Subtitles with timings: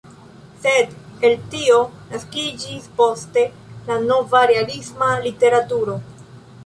[0.61, 1.75] Sed el tio
[2.13, 3.45] naskiĝis poste
[3.91, 5.99] la nova realisma literaturo.